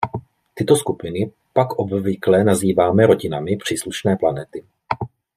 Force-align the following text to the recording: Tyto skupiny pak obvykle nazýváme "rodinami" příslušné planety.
Tyto 0.53 0.75
skupiny 0.75 1.31
pak 1.53 1.73
obvykle 1.79 2.43
nazýváme 2.43 3.05
"rodinami" 3.07 3.57
příslušné 3.57 4.15
planety. 4.15 4.63